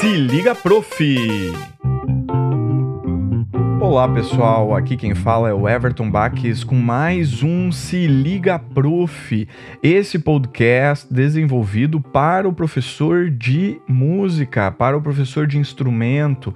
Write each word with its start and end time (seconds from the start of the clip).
Se 0.00 0.16
liga, 0.16 0.54
prof! 0.54 1.04
Olá 3.82 4.08
pessoal, 4.08 4.74
aqui 4.74 4.96
quem 4.96 5.14
fala 5.14 5.50
é 5.50 5.52
o 5.52 5.68
Everton 5.68 6.10
Baques 6.10 6.64
com 6.64 6.74
mais 6.74 7.42
um 7.42 7.70
Se 7.70 8.06
Liga 8.06 8.58
Prof, 8.58 9.46
esse 9.82 10.18
podcast 10.18 11.06
desenvolvido 11.12 12.00
para 12.00 12.48
o 12.48 12.52
professor 12.54 13.28
de 13.28 13.78
música, 13.86 14.70
para 14.70 14.96
o 14.96 15.02
professor 15.02 15.46
de 15.46 15.58
instrumento, 15.58 16.54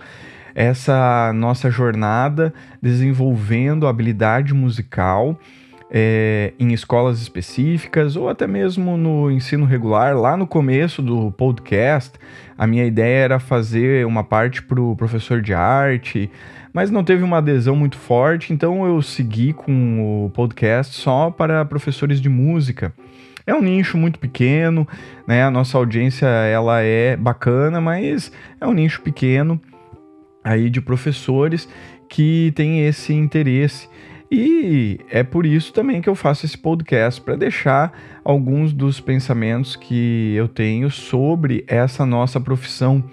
essa 0.55 1.31
nossa 1.35 1.71
jornada 1.71 2.55
desenvolvendo 2.81 3.87
habilidade 3.87 4.55
musical 4.55 5.39
é, 5.91 6.53
em 6.59 6.73
escolas 6.73 7.21
específicas 7.21 8.17
ou 8.17 8.29
até 8.29 8.47
mesmo 8.47 8.97
no 8.97 9.31
ensino 9.31 9.65
regular. 9.65 10.17
Lá 10.17 10.37
no 10.37 10.47
começo 10.47 11.03
do 11.03 11.31
podcast, 11.33 12.19
a 12.57 12.67
minha 12.67 12.85
ideia 12.85 13.25
era 13.25 13.39
fazer 13.39 14.07
uma 14.07 14.25
parte 14.25 14.63
para 14.63 14.81
o 14.81 14.97
professor 14.97 15.41
de 15.41 15.55
arte, 15.55 16.31
mas 16.73 16.91
não 16.91 17.05
teve 17.05 17.23
uma 17.23 17.39
adesão 17.39 17.77
muito 17.77 17.97
forte, 17.97 18.53
então 18.53 18.85
eu 18.85 19.01
segui 19.01 19.53
com 19.53 20.25
o 20.27 20.31
podcast 20.31 20.97
só 20.97 21.31
para 21.31 21.65
professores 21.65 22.21
de 22.21 22.29
música. 22.29 22.93
É 23.47 23.55
um 23.55 23.61
nicho 23.61 23.99
muito 23.99 24.19
pequeno, 24.19 24.89
né? 25.29 25.45
A 25.45 25.51
nossa 25.51 25.77
audiência 25.77 26.27
ela 26.27 26.81
é 26.81 27.15
bacana, 27.17 27.81
mas 27.81 28.33
é 28.61 28.67
um 28.67 28.73
nicho 28.73 29.03
pequeno 29.03 29.61
aí 30.43 30.71
de 30.71 30.81
professores 30.81 31.69
que 32.09 32.53
tem 32.55 32.87
esse 32.87 33.13
interesse. 33.13 33.89
E 34.37 34.99
é 35.09 35.23
por 35.23 35.47
isso 35.47 35.73
também 35.73 36.03
que 36.03 36.09
eu 36.09 36.15
faço 36.17 36.45
esse 36.45 36.59
podcast 36.59 37.21
para 37.21 37.37
deixar 37.37 37.97
alguns 38.25 38.73
dos 38.73 38.99
pensamentos 38.99 39.77
que 39.77 40.35
eu 40.35 40.49
tenho 40.49 40.91
sobre 40.91 41.65
essa 41.69 42.05
nossa 42.05 42.41
profissão. 42.41 43.05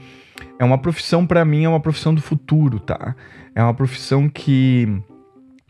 É 0.57 0.65
uma 0.65 0.79
profissão 0.79 1.23
para 1.23 1.45
mim 1.45 1.65
é 1.65 1.69
uma 1.69 1.79
profissão 1.79 2.11
do 2.15 2.23
futuro, 2.23 2.79
tá? 2.79 3.15
É 3.53 3.61
uma 3.61 3.75
profissão 3.75 4.27
que 4.27 4.99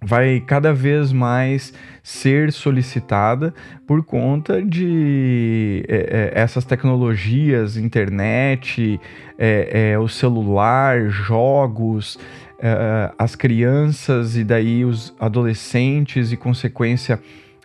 vai 0.02 0.40
cada 0.40 0.73
vez 0.73 1.12
mais 1.12 1.73
ser 2.02 2.53
solicitada 2.53 3.53
por 3.86 4.06
conta 4.06 4.64
de 4.64 5.84
é, 5.90 6.31
é, 6.34 6.42
essas 6.42 6.64
tecnologias, 6.64 7.75
internet, 7.75 9.00
é, 9.38 9.92
é 9.92 10.00
o 10.00 10.08
celular, 10.08 11.09
jogos, 11.09 12.18
uh, 12.62 13.14
as 13.17 13.36
crianças 13.36 14.38
e 14.38 14.44
daí 14.44 14.86
os 14.86 15.14
adolescentes 15.20 16.31
e, 16.31 16.38
consequência, 16.38 17.20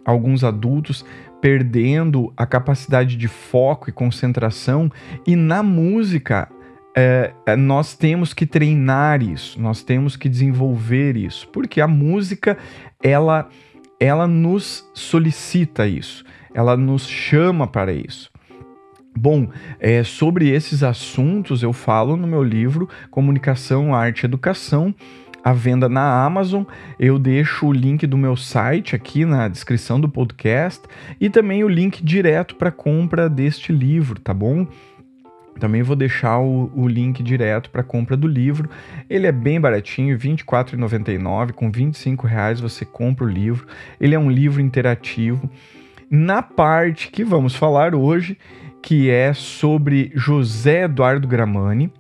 alguns 0.05 0.43
adultos 0.43 1.05
perdendo 1.41 2.33
a 2.37 2.47
capacidade 2.47 3.17
de 3.17 3.29
foco 3.29 3.91
e 3.91 3.93
concentração. 3.93 4.91
E 5.27 5.37
na 5.37 5.63
música, 5.63 6.49
uh, 6.51 7.57
nós 7.57 7.95
temos 7.95 8.33
que 8.33 8.47
treinar 8.47 9.23
isso, 9.23 9.61
nós 9.61 9.83
temos 9.83 10.17
que 10.17 10.29
desenvolver 10.29 11.17
isso, 11.17 11.47
porque 11.49 11.81
a 11.81 11.87
música 11.87 12.57
ela, 13.03 13.49
ela 14.01 14.27
nos 14.27 14.89
solicita 14.95 15.87
isso, 15.87 16.25
ela 16.55 16.77
nos 16.77 17.07
chama 17.07 17.67
para 17.67 17.93
isso. 17.93 18.31
Bom, 19.19 19.49
é, 19.81 20.05
sobre 20.05 20.51
esses 20.51 20.83
assuntos 20.83 21.63
eu 21.63 21.73
falo 21.73 22.19
no 22.19 22.27
meu 22.27 22.43
livro 22.43 22.87
Comunicação, 23.11 23.95
Arte 23.95 24.23
e 24.23 24.27
Educação, 24.27 24.95
à 25.43 25.55
venda 25.55 25.89
na 25.89 26.23
Amazon. 26.23 26.65
Eu 27.01 27.19
deixo 27.19 27.67
o 27.67 27.73
link 27.73 28.07
do 28.07 28.19
meu 28.19 28.37
site 28.37 28.95
aqui 28.95 29.25
na 29.25 29.49
descrição 29.49 29.99
do 29.99 30.07
podcast 30.07 30.83
e 31.19 31.31
também 31.31 31.65
o 31.65 31.69
link 31.69 32.05
direto 32.05 32.57
para 32.57 32.71
compra 32.71 33.27
deste 33.27 33.73
livro, 33.73 34.21
tá 34.21 34.35
bom? 34.35 34.67
Também 35.59 35.83
vou 35.83 35.97
deixar 35.97 36.39
o, 36.39 36.71
o 36.75 36.87
link 36.87 37.23
direto 37.23 37.71
para 37.71 37.83
compra 37.83 38.19
do 38.19 38.29
livro. 38.29 38.69
Ele 39.09 39.27
é 39.27 39.33
bem 39.33 39.59
baratinho, 39.59 40.15
R$ 40.15 40.37
24,99. 40.37 41.53
Com 41.53 41.71
R$ 41.71 42.29
reais 42.29 42.61
você 42.61 42.85
compra 42.85 43.25
o 43.25 43.29
livro. 43.29 43.67
Ele 43.99 44.15
é 44.15 44.19
um 44.19 44.31
livro 44.31 44.61
interativo. 44.61 45.49
Na 46.11 46.41
parte 46.41 47.11
que 47.11 47.25
vamos 47.25 47.57
falar 47.57 47.95
hoje, 47.95 48.39
que 48.87 49.11
é 49.11 49.35
sobre 49.35 50.13
José 50.15 50.85
Eduardo 50.85 51.27
Gramani. 51.27 51.93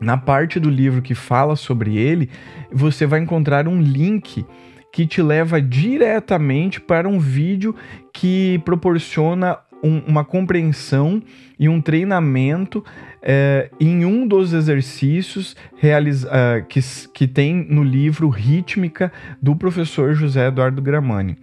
Na 0.00 0.16
parte 0.16 0.58
do 0.58 0.70
livro 0.70 1.02
que 1.02 1.14
fala 1.14 1.54
sobre 1.54 1.98
ele, 1.98 2.30
você 2.72 3.04
vai 3.04 3.20
encontrar 3.20 3.68
um 3.68 3.78
link 3.78 4.42
que 4.90 5.06
te 5.06 5.20
leva 5.20 5.60
diretamente 5.60 6.80
para 6.80 7.06
um 7.06 7.18
vídeo 7.18 7.76
que 8.10 8.58
proporciona 8.64 9.58
um, 9.84 9.98
uma 10.06 10.24
compreensão 10.24 11.22
e 11.58 11.68
um 11.68 11.78
treinamento 11.78 12.82
é, 13.20 13.70
em 13.78 14.06
um 14.06 14.26
dos 14.26 14.54
exercícios 14.54 15.52
uh, 15.74 16.64
que, 16.70 16.80
que 17.12 17.28
tem 17.28 17.66
no 17.68 17.82
livro 17.82 18.30
Rítmica 18.30 19.12
do 19.42 19.54
professor 19.54 20.14
José 20.14 20.46
Eduardo 20.46 20.80
Gramani. 20.80 21.36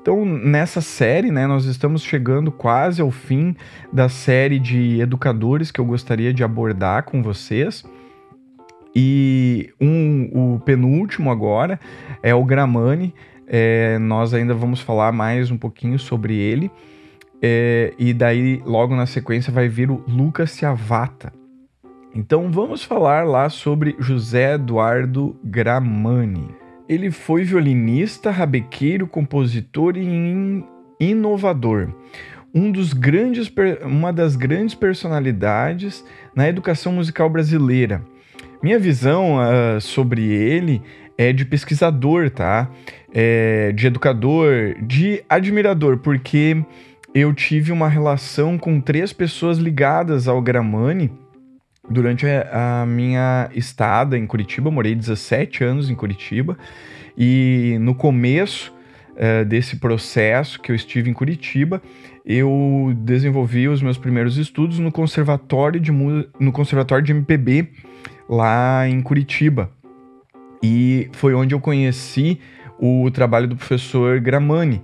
Então, 0.00 0.24
nessa 0.24 0.80
série, 0.80 1.30
né, 1.30 1.46
nós 1.46 1.66
estamos 1.66 2.02
chegando 2.02 2.50
quase 2.50 3.02
ao 3.02 3.10
fim 3.10 3.54
da 3.92 4.08
série 4.08 4.58
de 4.58 4.98
educadores 4.98 5.70
que 5.70 5.78
eu 5.78 5.84
gostaria 5.84 6.32
de 6.32 6.42
abordar 6.42 7.04
com 7.04 7.22
vocês. 7.22 7.84
E 8.96 9.72
um, 9.80 10.54
o 10.54 10.60
penúltimo 10.60 11.30
agora 11.30 11.78
é 12.22 12.34
o 12.34 12.44
Gramani. 12.44 13.14
É, 13.46 13.98
nós 13.98 14.32
ainda 14.32 14.54
vamos 14.54 14.80
falar 14.80 15.12
mais 15.12 15.50
um 15.50 15.58
pouquinho 15.58 15.98
sobre 15.98 16.34
ele. 16.34 16.70
É, 17.42 17.92
e 17.98 18.14
daí, 18.14 18.62
logo 18.64 18.96
na 18.96 19.06
sequência, 19.06 19.52
vai 19.52 19.68
vir 19.68 19.90
o 19.90 20.02
Lucas 20.08 20.50
Ciavata. 20.50 21.30
Então, 22.14 22.50
vamos 22.50 22.82
falar 22.82 23.26
lá 23.26 23.50
sobre 23.50 23.94
José 23.98 24.54
Eduardo 24.54 25.36
Gramani. 25.44 26.59
Ele 26.90 27.12
foi 27.12 27.44
violinista, 27.44 28.32
rabequeiro, 28.32 29.06
compositor 29.06 29.96
e 29.96 30.64
inovador. 30.98 31.94
Um 32.52 32.72
dos 32.72 32.92
grandes, 32.92 33.48
uma 33.84 34.12
das 34.12 34.34
grandes 34.34 34.74
personalidades 34.74 36.04
na 36.34 36.48
educação 36.48 36.92
musical 36.92 37.30
brasileira. 37.30 38.02
Minha 38.60 38.76
visão 38.76 39.36
uh, 39.36 39.80
sobre 39.80 40.32
ele 40.32 40.82
é 41.16 41.32
de 41.32 41.44
pesquisador, 41.44 42.28
tá? 42.28 42.68
É 43.14 43.70
de 43.70 43.86
educador, 43.86 44.74
de 44.82 45.22
admirador, 45.28 45.98
porque 45.98 46.60
eu 47.14 47.32
tive 47.32 47.70
uma 47.70 47.88
relação 47.88 48.58
com 48.58 48.80
três 48.80 49.12
pessoas 49.12 49.58
ligadas 49.58 50.26
ao 50.26 50.42
Gramani 50.42 51.12
durante 51.90 52.24
a, 52.26 52.86
minha 52.86 53.50
estada 53.52 54.16
em 54.16 54.24
Curitiba, 54.26 54.70
morei 54.70 54.94
17 54.94 55.64
anos 55.64 55.90
em 55.90 55.94
Curitiba, 55.94 56.56
e 57.18 57.76
no 57.80 57.94
começo 57.94 58.72
uh, 59.10 59.44
desse 59.44 59.76
processo 59.76 60.60
que 60.60 60.70
eu 60.70 60.76
estive 60.76 61.10
em 61.10 61.12
Curitiba, 61.12 61.82
eu 62.24 62.92
desenvolvi 62.98 63.68
os 63.68 63.82
meus 63.82 63.98
primeiros 63.98 64.38
estudos 64.38 64.78
no 64.78 64.92
conservatório 64.92 65.80
de, 65.80 65.90
no 65.90 66.52
conservatório 66.52 67.04
de 67.04 67.10
MPB 67.10 67.68
lá 68.28 68.88
em 68.88 69.00
Curitiba. 69.00 69.70
E 70.62 71.08
foi 71.12 71.34
onde 71.34 71.54
eu 71.54 71.60
conheci 71.60 72.38
o 72.78 73.10
trabalho 73.10 73.48
do 73.48 73.56
professor 73.56 74.20
Gramani, 74.20 74.82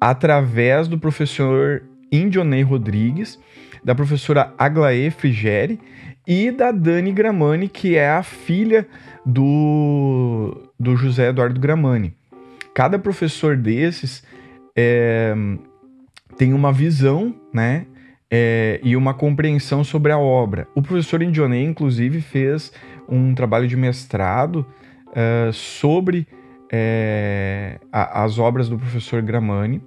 através 0.00 0.86
do 0.86 0.98
professor 0.98 1.82
Indionei 2.12 2.62
Rodrigues, 2.62 3.38
da 3.82 3.94
professora 3.94 4.52
Aglaé 4.58 5.10
Frigeri 5.10 5.80
e 6.28 6.50
da 6.50 6.70
Dani 6.70 7.10
Gramani, 7.10 7.68
que 7.70 7.96
é 7.96 8.10
a 8.10 8.22
filha 8.22 8.86
do, 9.24 10.70
do 10.78 10.94
José 10.94 11.30
Eduardo 11.30 11.58
Gramani. 11.58 12.14
Cada 12.74 12.98
professor 12.98 13.56
desses 13.56 14.22
é, 14.76 15.34
tem 16.36 16.52
uma 16.52 16.70
visão, 16.70 17.34
né? 17.50 17.86
É, 18.30 18.78
e 18.82 18.94
uma 18.94 19.14
compreensão 19.14 19.82
sobre 19.82 20.12
a 20.12 20.18
obra. 20.18 20.68
O 20.74 20.82
professor 20.82 21.22
Indionei, 21.22 21.64
inclusive, 21.64 22.20
fez 22.20 22.70
um 23.08 23.34
trabalho 23.34 23.66
de 23.66 23.74
mestrado 23.74 24.66
uh, 25.06 25.50
sobre 25.50 26.26
é, 26.70 27.80
a, 27.90 28.22
as 28.22 28.38
obras 28.38 28.68
do 28.68 28.78
professor 28.78 29.22
Gramani. 29.22 29.80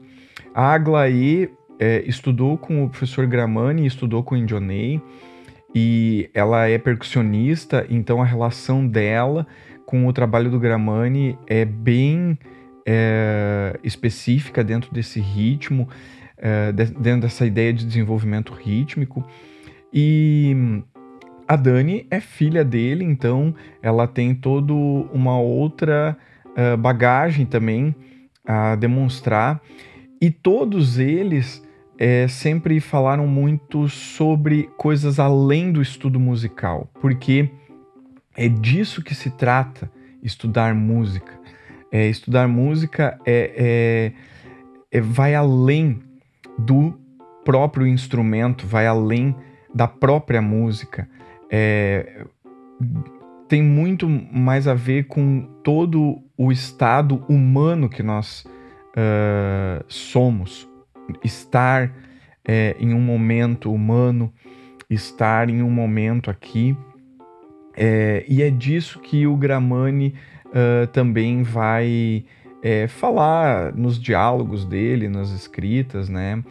A 0.55 0.73
Aglaé 0.73 1.49
é, 1.79 2.03
estudou 2.07 2.57
com 2.57 2.83
o 2.83 2.89
professor 2.89 3.27
Gramani, 3.27 3.85
estudou 3.85 4.23
com 4.23 4.33
o 4.33 4.37
Indionei, 4.39 4.99
e 5.73 6.29
ela 6.33 6.67
é 6.67 6.77
percussionista, 6.77 7.85
então 7.89 8.21
a 8.21 8.25
relação 8.25 8.85
dela 8.85 9.47
com 9.85 10.07
o 10.07 10.13
trabalho 10.13 10.49
do 10.49 10.59
Gramani 10.59 11.37
é 11.47 11.65
bem 11.65 12.37
é, 12.85 13.79
específica 13.83 14.63
dentro 14.63 14.93
desse 14.93 15.19
ritmo, 15.19 15.87
é, 16.37 16.71
dentro 16.71 17.21
dessa 17.21 17.45
ideia 17.45 17.73
de 17.73 17.85
desenvolvimento 17.85 18.53
rítmico. 18.53 19.25
E 19.93 20.55
a 21.51 21.57
Dani 21.57 22.07
é 22.09 22.21
filha 22.21 22.63
dele, 22.63 23.03
então 23.03 23.53
ela 23.81 24.07
tem 24.07 24.33
toda 24.33 24.71
uma 24.71 25.37
outra 25.37 26.17
uh, 26.45 26.77
bagagem 26.77 27.45
também 27.45 27.93
a 28.45 28.75
demonstrar. 28.75 29.61
E 30.21 30.31
todos 30.31 30.97
eles 30.97 31.61
é, 32.03 32.27
sempre 32.27 32.79
falaram 32.79 33.27
muito 33.27 33.87
sobre 33.87 34.67
coisas 34.75 35.19
além 35.19 35.71
do 35.71 35.83
estudo 35.83 36.19
musical, 36.19 36.89
porque 36.99 37.47
é 38.35 38.49
disso 38.49 39.03
que 39.03 39.13
se 39.13 39.29
trata 39.29 39.87
estudar 40.23 40.73
música. 40.73 41.39
É, 41.91 42.07
estudar 42.07 42.47
música 42.47 43.19
é, 43.23 44.13
é, 44.91 44.97
é, 44.97 44.99
vai 44.99 45.35
além 45.35 46.01
do 46.57 46.99
próprio 47.45 47.85
instrumento, 47.85 48.65
vai 48.65 48.87
além 48.87 49.35
da 49.71 49.87
própria 49.87 50.41
música. 50.41 51.07
É, 51.51 52.25
tem 53.47 53.61
muito 53.61 54.09
mais 54.09 54.67
a 54.67 54.73
ver 54.73 55.05
com 55.05 55.41
todo 55.63 56.19
o 56.35 56.51
estado 56.51 57.23
humano 57.29 57.87
que 57.87 58.01
nós 58.01 58.43
uh, 58.43 59.83
somos. 59.87 60.70
Estar 61.23 61.91
é, 62.45 62.75
em 62.79 62.93
um 62.93 63.01
momento 63.01 63.71
humano, 63.71 64.31
estar 64.89 65.49
em 65.49 65.61
um 65.61 65.69
momento 65.69 66.29
aqui. 66.29 66.75
É, 67.75 68.25
e 68.27 68.41
é 68.41 68.49
disso 68.49 68.99
que 68.99 69.25
o 69.25 69.35
Gramani 69.37 70.13
uh, 70.47 70.87
também 70.87 71.43
vai 71.43 72.25
é, 72.61 72.87
falar 72.87 73.73
nos 73.73 73.99
diálogos 73.99 74.65
dele, 74.65 75.07
nas 75.07 75.31
escritas, 75.31 76.09
né? 76.09 76.43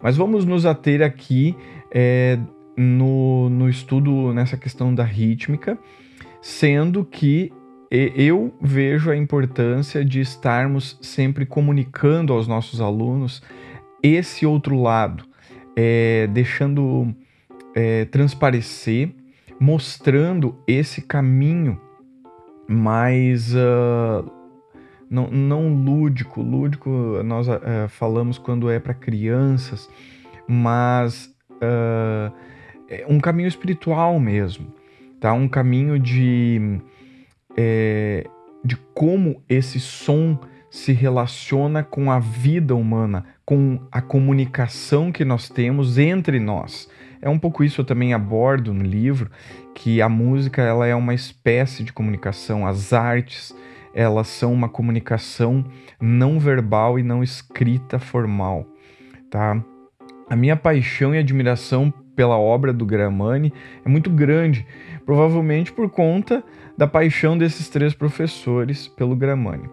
Mas 0.00 0.16
vamos 0.16 0.44
nos 0.44 0.66
ater 0.66 1.02
aqui 1.02 1.56
é, 1.90 2.38
no, 2.76 3.48
no 3.48 3.68
estudo 3.68 4.32
nessa 4.34 4.56
questão 4.56 4.94
da 4.94 5.02
rítmica, 5.02 5.78
sendo 6.40 7.04
que 7.04 7.50
eu 7.90 8.52
vejo 8.60 9.10
a 9.10 9.16
importância 9.16 10.04
de 10.04 10.20
estarmos 10.20 10.98
sempre 11.00 11.46
comunicando 11.46 12.32
aos 12.32 12.46
nossos 12.46 12.80
alunos 12.80 13.42
esse 14.06 14.46
outro 14.46 14.80
lado, 14.80 15.24
é, 15.74 16.26
deixando 16.28 17.14
é, 17.74 18.04
transparecer, 18.06 19.10
mostrando 19.58 20.56
esse 20.66 21.02
caminho 21.02 21.80
mais 22.68 23.54
uh, 23.54 24.30
não, 25.08 25.28
não 25.28 25.68
lúdico. 25.74 26.42
Lúdico 26.42 26.90
nós 27.24 27.48
uh, 27.48 27.88
falamos 27.88 28.38
quando 28.38 28.70
é 28.70 28.78
para 28.78 28.94
crianças, 28.94 29.88
mas 30.46 31.34
uh, 31.52 32.32
é 32.88 33.04
um 33.08 33.18
caminho 33.18 33.48
espiritual 33.48 34.18
mesmo, 34.18 34.72
tá? 35.20 35.32
Um 35.32 35.48
caminho 35.48 35.98
de, 35.98 36.80
é, 37.56 38.24
de 38.64 38.76
como 38.94 39.42
esse 39.48 39.80
som 39.80 40.38
se 40.76 40.92
relaciona 40.92 41.82
com 41.82 42.12
a 42.12 42.18
vida 42.18 42.74
humana, 42.74 43.24
com 43.46 43.80
a 43.90 44.02
comunicação 44.02 45.10
que 45.10 45.24
nós 45.24 45.48
temos 45.48 45.96
entre 45.96 46.38
nós. 46.38 46.86
É 47.22 47.30
um 47.30 47.38
pouco 47.38 47.64
isso 47.64 47.80
eu 47.80 47.84
também 47.84 48.12
abordo 48.12 48.74
no 48.74 48.84
livro, 48.84 49.30
que 49.74 50.02
a 50.02 50.08
música 50.08 50.60
ela 50.60 50.86
é 50.86 50.94
uma 50.94 51.14
espécie 51.14 51.82
de 51.82 51.94
comunicação, 51.94 52.66
as 52.66 52.92
artes 52.92 53.56
elas 53.94 54.28
são 54.28 54.52
uma 54.52 54.68
comunicação 54.68 55.64
não 55.98 56.38
verbal 56.38 56.98
e 56.98 57.02
não 57.02 57.22
escrita 57.22 57.98
formal, 57.98 58.66
tá? 59.30 59.58
A 60.28 60.36
minha 60.36 60.56
paixão 60.56 61.14
e 61.14 61.18
admiração 61.18 61.90
pela 62.14 62.36
obra 62.36 62.70
do 62.70 62.84
Gramani 62.84 63.50
é 63.82 63.88
muito 63.88 64.10
grande, 64.10 64.66
provavelmente 65.06 65.72
por 65.72 65.88
conta 65.88 66.44
da 66.76 66.86
paixão 66.86 67.38
desses 67.38 67.70
três 67.70 67.94
professores 67.94 68.86
pelo 68.88 69.16
Gramani. 69.16 69.70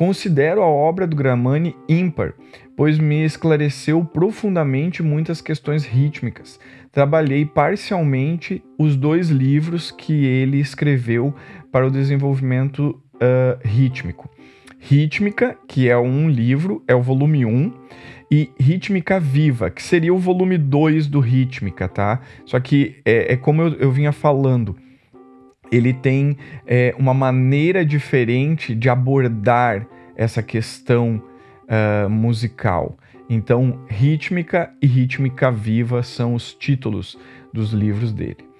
Considero 0.00 0.62
a 0.62 0.66
obra 0.66 1.06
do 1.06 1.14
Gramani 1.14 1.76
ímpar, 1.86 2.32
pois 2.74 2.98
me 2.98 3.22
esclareceu 3.22 4.02
profundamente 4.02 5.02
muitas 5.02 5.42
questões 5.42 5.84
rítmicas. 5.84 6.58
Trabalhei 6.90 7.44
parcialmente 7.44 8.64
os 8.78 8.96
dois 8.96 9.28
livros 9.28 9.90
que 9.90 10.24
ele 10.24 10.58
escreveu 10.58 11.34
para 11.70 11.86
o 11.86 11.90
desenvolvimento 11.90 12.98
uh, 13.16 13.60
rítmico. 13.62 14.30
Rítmica, 14.78 15.54
que 15.68 15.90
é 15.90 15.98
um 15.98 16.30
livro, 16.30 16.82
é 16.88 16.94
o 16.94 17.02
volume 17.02 17.44
1, 17.44 17.70
e 18.30 18.50
Rítmica 18.58 19.20
Viva, 19.20 19.68
que 19.68 19.82
seria 19.82 20.14
o 20.14 20.18
volume 20.18 20.56
2 20.56 21.08
do 21.08 21.20
Rítmica, 21.20 21.86
tá? 21.86 22.22
Só 22.46 22.58
que 22.58 23.02
é, 23.04 23.34
é 23.34 23.36
como 23.36 23.60
eu, 23.60 23.74
eu, 23.74 23.92
vinha 23.92 24.12
falando, 24.12 24.74
ele 25.70 25.92
tem 25.92 26.36
é, 26.66 26.94
uma 26.98 27.14
maneira 27.14 27.84
diferente 27.84 28.74
de 28.74 28.88
abordar 28.88 29.86
essa 30.16 30.42
questão 30.42 31.22
uh, 31.64 32.10
musical. 32.10 32.98
Então, 33.28 33.78
Rítmica 33.88 34.70
e 34.82 34.86
Rítmica 34.86 35.50
Viva 35.50 36.02
são 36.02 36.34
os 36.34 36.52
títulos 36.52 37.16
dos 37.52 37.72
livros 37.72 38.12
dele. 38.12 38.50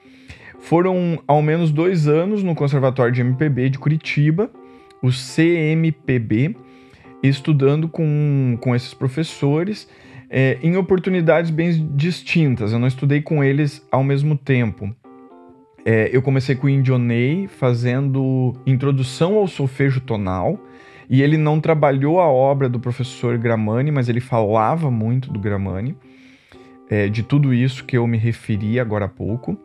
Foram 0.61 1.21
ao 1.27 1.43
menos 1.43 1.73
dois 1.73 2.07
anos 2.07 2.43
no 2.43 2.55
Conservatório 2.55 3.13
de 3.13 3.21
MPB 3.21 3.71
de 3.71 3.79
Curitiba, 3.79 4.51
o 5.03 5.09
CMPB, 5.11 6.55
estudando 7.23 7.89
com, 7.89 8.57
com 8.61 8.75
esses 8.75 8.95
professores 8.95 9.89
é, 10.31 10.59
em 10.63 10.77
oportunidades 10.77 11.51
bem 11.51 11.91
distintas. 11.95 12.73
Eu 12.73 12.79
não 12.79 12.87
estudei 12.87 13.21
com 13.21 13.43
eles 13.43 13.85
ao 13.91 14.05
mesmo 14.05 14.37
tempo. 14.37 14.95
É, 15.85 16.11
eu 16.13 16.21
comecei 16.21 16.55
com 16.55 16.67
o 16.67 16.71
Indionei 16.71 17.49
fazendo 17.49 18.55
introdução 18.67 19.37
ao 19.37 19.47
solfejo 19.47 20.01
tonal, 20.01 20.59
e 21.09 21.23
ele 21.23 21.37
não 21.37 21.61
trabalhou 21.61 22.21
a 22.21 22.29
obra 22.29 22.69
do 22.69 22.79
professor 22.79 23.37
Gramani, 23.37 23.91
mas 23.91 24.09
ele 24.09 24.21
falava 24.21 24.91
muito 24.91 25.33
do 25.33 25.41
Gramani, 25.41 25.97
é, 26.89 27.09
de 27.09 27.23
tudo 27.23 27.53
isso 27.53 27.85
que 27.85 27.97
eu 27.97 28.07
me 28.07 28.17
referi 28.17 28.79
agora 28.79 29.07
há 29.07 29.09
pouco. 29.09 29.59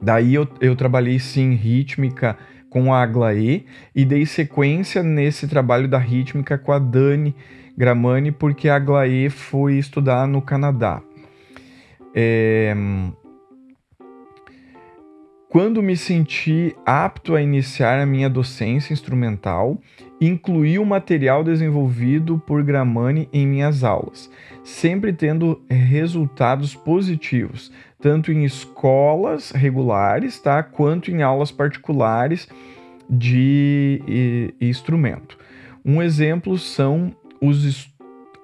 Daí 0.00 0.34
eu, 0.34 0.48
eu 0.60 0.74
trabalhei 0.76 1.18
sim 1.18 1.54
rítmica 1.54 2.38
com 2.70 2.92
a 2.92 3.02
Aglaé 3.02 3.64
e 3.94 4.04
dei 4.04 4.26
sequência 4.26 5.02
nesse 5.02 5.48
trabalho 5.48 5.88
da 5.88 5.98
rítmica 5.98 6.58
com 6.58 6.72
a 6.72 6.78
Dani 6.78 7.34
Gramani, 7.76 8.32
porque 8.32 8.68
a 8.68 8.76
Aglaé 8.76 9.28
foi 9.28 9.74
estudar 9.76 10.26
no 10.26 10.40
Canadá. 10.40 11.02
É... 12.14 12.74
Quando 15.58 15.82
me 15.82 15.96
senti 15.96 16.76
apto 16.84 17.34
a 17.34 17.40
iniciar 17.40 17.98
a 17.98 18.04
minha 18.04 18.28
docência 18.28 18.92
instrumental, 18.92 19.80
incluí 20.20 20.78
o 20.78 20.84
material 20.84 21.42
desenvolvido 21.42 22.38
por 22.38 22.62
Gramani 22.62 23.26
em 23.32 23.46
minhas 23.46 23.82
aulas, 23.82 24.30
sempre 24.62 25.14
tendo 25.14 25.62
resultados 25.66 26.74
positivos, 26.74 27.72
tanto 27.98 28.30
em 28.30 28.44
escolas 28.44 29.50
regulares, 29.50 30.38
tá, 30.38 30.62
quanto 30.62 31.10
em 31.10 31.22
aulas 31.22 31.50
particulares 31.50 32.46
de 33.08 34.02
e, 34.06 34.54
instrumento. 34.60 35.38
Um 35.82 36.02
exemplo 36.02 36.58
são 36.58 37.16
os, 37.40 37.90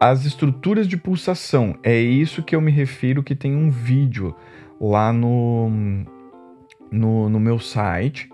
as 0.00 0.24
estruturas 0.24 0.88
de 0.88 0.96
pulsação. 0.96 1.76
É 1.82 2.00
isso 2.00 2.42
que 2.42 2.56
eu 2.56 2.60
me 2.62 2.72
refiro 2.72 3.22
que 3.22 3.34
tem 3.34 3.54
um 3.54 3.68
vídeo 3.68 4.34
lá 4.80 5.12
no, 5.12 5.70
no, 6.92 7.28
no 7.28 7.40
meu 7.40 7.58
site, 7.58 8.30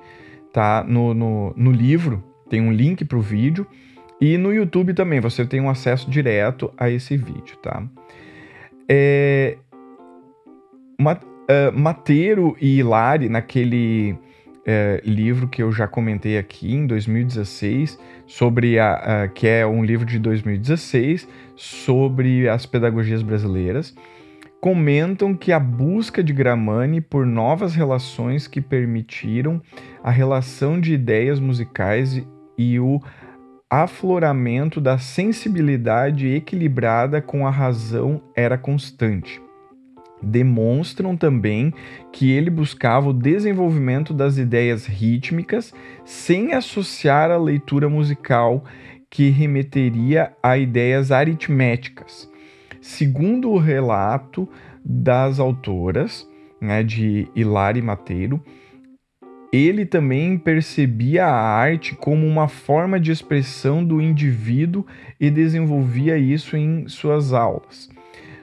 tá? 0.53 0.85
No, 0.87 1.15
no, 1.15 1.55
no 1.57 1.71
livro 1.71 2.23
tem 2.51 2.61
um 2.61 2.73
link 2.73 3.05
para 3.05 3.19
o 3.19 3.23
vídeo 3.23 3.67
e 4.21 4.37
no 4.37 4.53
YouTube 4.53 4.93
também 4.95 5.21
você 5.21 5.47
tem 5.47 5.61
um 5.61 5.71
acesso 5.71 6.11
direto 6.11 6.73
a 6.77 6.91
esse 6.91 7.17
vídeo, 7.17 7.57
tá? 7.63 7.83
É, 8.89 9.57
uh, 11.49 11.79
Mateiro 11.79 12.57
e 12.61 12.79
Hilari, 12.79 13.29
naquele 13.29 14.13
uh, 14.13 14.19
livro 15.05 15.49
que 15.49 15.63
eu 15.63 15.73
já 15.73 15.87
comentei 15.87 16.39
aqui 16.39 16.75
em 16.75 16.87
2016, 16.87 17.99
sobre 18.27 18.79
a, 18.79 19.27
uh, 19.27 19.33
que 19.33 19.47
é 19.47 19.67
um 19.67 19.85
livro 19.85 20.05
de 20.05 20.19
2016 20.19 21.29
sobre 21.57 22.49
as 22.49 22.67
pedagogias 22.67 23.23
brasileiras, 23.23 23.95
comentam 24.61 25.35
que 25.35 25.53
a 25.53 25.59
busca 25.59 26.23
de 26.23 26.33
Gramani 26.33 27.01
por 27.01 27.25
novas 27.25 27.75
relações 27.75 28.47
que 28.47 28.61
permitiram 28.61 29.63
a 30.03 30.11
relação 30.11 30.81
de 30.81 30.95
ideias 30.95 31.39
musicais 31.39 32.21
e, 32.57 32.81
o 32.81 33.01
afloramento 33.71 34.81
da 34.81 34.99
sensibilidade 34.99 36.27
equilibrada 36.27 37.21
com 37.21 37.47
a 37.47 37.51
razão 37.51 38.23
era 38.35 38.57
constante 38.57 39.41
demonstram 40.23 41.17
também 41.17 41.73
que 42.13 42.31
ele 42.31 42.51
buscava 42.51 43.11
o 43.11 43.13
desenvolvimento 43.13 44.13
das 44.13 44.39
ideias 44.39 44.87
rítmicas 44.87 45.73
sem 46.05 46.53
associar 46.53 47.31
a 47.31 47.37
leitura 47.37 47.89
musical 47.89 48.65
que 49.11 49.31
remeteria 49.31 50.33
a 50.43 50.59
ideias 50.59 51.11
aritméticas. 51.11 52.31
Segundo 52.89 53.51
o 53.51 53.59
relato 53.59 54.49
das 54.83 55.39
autoras, 55.39 56.27
né, 56.59 56.83
de 56.83 57.29
Hilari 57.37 57.83
Mateiro, 57.83 58.43
ele 59.53 59.85
também 59.85 60.39
percebia 60.39 61.27
a 61.27 61.39
arte 61.39 61.95
como 61.95 62.27
uma 62.27 62.49
forma 62.49 62.99
de 62.99 63.13
expressão 63.13 63.85
do 63.85 64.01
indivíduo 64.01 64.87
e 65.21 65.29
desenvolvia 65.29 66.17
isso 66.17 66.57
em 66.57 66.89
suas 66.89 67.35
aulas. 67.35 67.91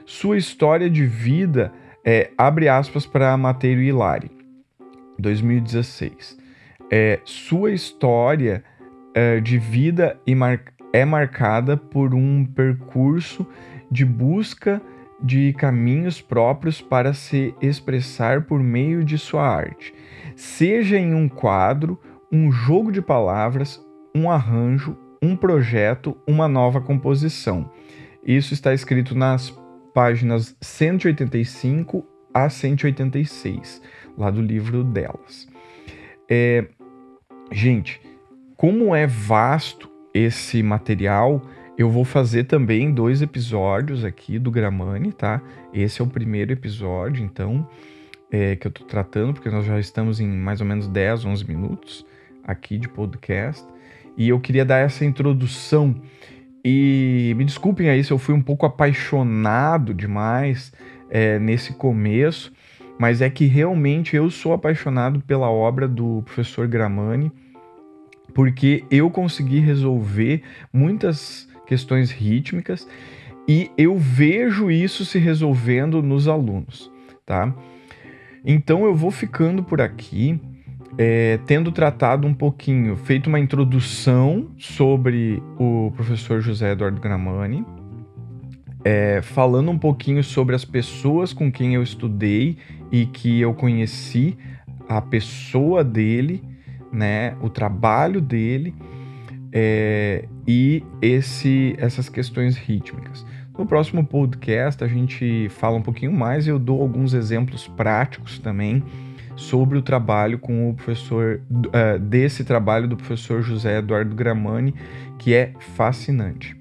Sua 0.04 0.38
história 0.38 0.88
de 0.88 1.04
vida, 1.04 1.72
é, 2.04 2.30
abre 2.38 2.68
aspas 2.68 3.04
para 3.04 3.36
Mateiro 3.36 3.80
Hilari, 3.80 4.30
2016. 5.18 6.38
É, 6.88 7.18
sua 7.24 7.72
história 7.72 8.62
é, 9.12 9.40
de 9.40 9.58
vida 9.58 10.16
é 10.92 11.04
marcada 11.04 11.76
por 11.76 12.14
um 12.14 12.44
percurso 12.44 13.44
de 13.90 14.04
busca 14.04 14.80
de 15.22 15.52
caminhos 15.54 16.20
próprios 16.20 16.80
para 16.80 17.14
se 17.14 17.54
expressar 17.60 18.42
por 18.42 18.60
meio 18.60 19.04
de 19.04 19.16
sua 19.16 19.48
arte, 19.48 19.94
seja 20.34 20.98
em 20.98 21.14
um 21.14 21.28
quadro, 21.28 21.98
um 22.30 22.52
jogo 22.52 22.92
de 22.92 23.00
palavras, 23.00 23.82
um 24.14 24.30
arranjo, 24.30 24.96
um 25.22 25.34
projeto, 25.34 26.16
uma 26.26 26.46
nova 26.46 26.80
composição. 26.80 27.70
Isso 28.24 28.52
está 28.52 28.74
escrito 28.74 29.14
nas 29.14 29.56
páginas 29.94 30.54
185 30.60 32.04
a 32.34 32.50
186, 32.50 33.80
lá 34.18 34.30
do 34.30 34.42
livro 34.42 34.84
delas. 34.84 35.48
É, 36.28 36.66
gente, 37.50 38.00
como 38.56 38.94
é 38.94 39.06
vasto 39.06 39.90
esse 40.12 40.62
material, 40.62 41.40
eu 41.78 41.90
vou 41.90 42.04
fazer 42.04 42.44
também 42.44 42.90
dois 42.90 43.20
episódios 43.20 44.04
aqui 44.04 44.38
do 44.38 44.50
Gramani, 44.50 45.12
tá? 45.12 45.42
Esse 45.74 46.00
é 46.00 46.04
o 46.04 46.06
primeiro 46.06 46.52
episódio, 46.52 47.22
então, 47.22 47.68
é, 48.30 48.56
que 48.56 48.66
eu 48.66 48.70
tô 48.70 48.84
tratando, 48.84 49.34
porque 49.34 49.50
nós 49.50 49.66
já 49.66 49.78
estamos 49.78 50.18
em 50.18 50.26
mais 50.26 50.60
ou 50.60 50.66
menos 50.66 50.88
10, 50.88 51.26
11 51.26 51.46
minutos 51.46 52.06
aqui 52.42 52.78
de 52.78 52.88
podcast. 52.88 53.62
E 54.16 54.30
eu 54.30 54.40
queria 54.40 54.64
dar 54.64 54.78
essa 54.78 55.04
introdução. 55.04 55.94
E 56.64 57.34
me 57.36 57.44
desculpem 57.44 57.90
aí 57.90 58.02
se 58.02 58.10
eu 58.10 58.18
fui 58.18 58.34
um 58.34 58.40
pouco 58.40 58.64
apaixonado 58.64 59.92
demais 59.92 60.72
é, 61.10 61.38
nesse 61.38 61.74
começo, 61.74 62.52
mas 62.98 63.20
é 63.20 63.28
que 63.28 63.44
realmente 63.44 64.16
eu 64.16 64.30
sou 64.30 64.54
apaixonado 64.54 65.20
pela 65.20 65.50
obra 65.50 65.86
do 65.86 66.22
professor 66.22 66.66
Gramani, 66.66 67.30
porque 68.32 68.82
eu 68.90 69.10
consegui 69.10 69.60
resolver 69.60 70.42
muitas 70.72 71.46
questões 71.66 72.10
rítmicas 72.10 72.86
e 73.48 73.70
eu 73.76 73.96
vejo 73.96 74.70
isso 74.70 75.04
se 75.04 75.18
resolvendo 75.18 76.02
nos 76.02 76.26
alunos, 76.26 76.90
tá? 77.24 77.54
Então 78.44 78.84
eu 78.84 78.94
vou 78.94 79.10
ficando 79.10 79.62
por 79.62 79.80
aqui, 79.80 80.40
é, 80.98 81.38
tendo 81.46 81.70
tratado 81.70 82.26
um 82.26 82.34
pouquinho, 82.34 82.96
feito 82.96 83.28
uma 83.28 83.38
introdução 83.38 84.48
sobre 84.58 85.42
o 85.58 85.92
professor 85.94 86.40
José 86.40 86.72
Eduardo 86.72 87.00
Gramani, 87.00 87.64
é, 88.84 89.20
falando 89.22 89.70
um 89.70 89.78
pouquinho 89.78 90.22
sobre 90.22 90.54
as 90.54 90.64
pessoas 90.64 91.32
com 91.32 91.50
quem 91.50 91.74
eu 91.74 91.82
estudei 91.82 92.56
e 92.90 93.06
que 93.06 93.40
eu 93.40 93.52
conheci 93.52 94.36
a 94.88 95.00
pessoa 95.00 95.82
dele, 95.82 96.42
né, 96.92 97.36
o 97.40 97.50
trabalho 97.50 98.20
dele 98.20 98.72
é, 99.58 100.28
e 100.46 100.84
esse, 101.00 101.74
essas 101.78 102.10
questões 102.10 102.58
rítmicas. 102.58 103.24
No 103.56 103.64
próximo 103.64 104.04
podcast 104.04 104.84
a 104.84 104.86
gente 104.86 105.48
fala 105.48 105.78
um 105.78 105.82
pouquinho 105.82 106.12
mais 106.12 106.46
e 106.46 106.50
eu 106.50 106.58
dou 106.58 106.82
alguns 106.82 107.14
exemplos 107.14 107.66
práticos 107.66 108.38
também 108.38 108.84
sobre 109.34 109.78
o 109.78 109.82
trabalho 109.82 110.38
com 110.38 110.68
o 110.68 110.74
professor, 110.74 111.40
uh, 111.50 111.98
desse 111.98 112.44
trabalho 112.44 112.86
do 112.86 112.98
professor 112.98 113.40
José 113.40 113.78
Eduardo 113.78 114.14
Gramani, 114.14 114.74
que 115.18 115.32
é 115.32 115.54
fascinante. 115.74 116.54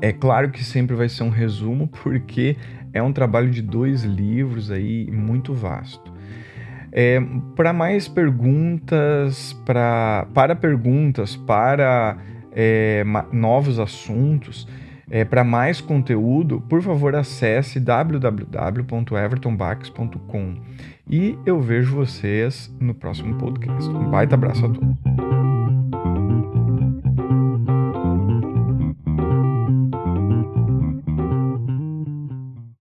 É 0.00 0.12
claro 0.12 0.50
que 0.50 0.64
sempre 0.64 0.96
vai 0.96 1.08
ser 1.08 1.22
um 1.22 1.30
resumo, 1.30 1.86
porque 1.86 2.56
é 2.92 3.00
um 3.00 3.12
trabalho 3.12 3.50
de 3.50 3.62
dois 3.62 4.02
livros 4.02 4.68
aí 4.68 5.08
muito 5.12 5.54
vasto. 5.54 6.12
É, 6.96 7.20
para 7.56 7.72
mais 7.72 8.06
perguntas, 8.06 9.52
pra, 9.66 10.28
para 10.32 10.54
perguntas, 10.54 11.34
para 11.34 12.16
é, 12.52 13.02
novos 13.32 13.80
assuntos, 13.80 14.68
é, 15.10 15.24
para 15.24 15.42
mais 15.42 15.80
conteúdo, 15.80 16.60
por 16.68 16.80
favor 16.80 17.16
acesse 17.16 17.80
www.evertonbax.com 17.80 20.54
e 21.10 21.36
eu 21.44 21.60
vejo 21.60 21.96
vocês 21.96 22.72
no 22.80 22.94
próximo 22.94 23.36
podcast. 23.38 23.90
Um 23.90 24.08
baita 24.08 24.36
abraço 24.36 24.64
a 24.64 24.68
todos. 24.68 25.53